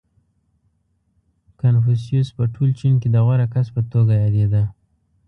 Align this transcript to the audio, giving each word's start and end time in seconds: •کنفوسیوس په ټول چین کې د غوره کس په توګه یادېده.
•کنفوسیوس 1.59 2.27
په 2.37 2.43
ټول 2.53 2.69
چین 2.79 2.93
کې 3.01 3.09
د 3.11 3.17
غوره 3.25 3.47
کس 3.53 3.67
په 3.75 3.81
توګه 3.91 4.13
یادېده. 4.23 4.63